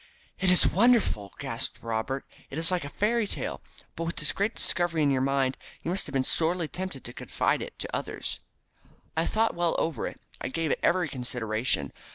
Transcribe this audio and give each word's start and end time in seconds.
"It 0.39 0.49
is 0.49 0.65
wonderful!" 0.65 1.31
gasped 1.37 1.77
Robert. 1.83 2.25
"It 2.49 2.57
is 2.57 2.71
like 2.71 2.83
a 2.83 2.89
fairy 2.89 3.27
tale. 3.27 3.61
But 3.95 4.05
with 4.05 4.15
this 4.15 4.31
great 4.33 4.55
discovery 4.55 5.03
in 5.03 5.11
your 5.11 5.21
mind 5.21 5.57
you 5.83 5.91
must 5.91 6.07
have 6.07 6.13
been 6.13 6.23
sorely 6.23 6.67
tempted 6.67 7.03
to 7.03 7.13
confide 7.13 7.61
it 7.61 7.77
to 7.77 7.95
others." 7.95 8.39
"I 9.15 9.27
thought 9.27 9.53
well 9.53 9.75
over 9.77 10.07
it. 10.07 10.19
I 10.41 10.47
gave 10.47 10.71
it 10.71 10.79
every 10.81 11.07
consideration. 11.07 11.93